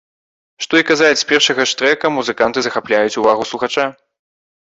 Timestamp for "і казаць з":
0.83-1.27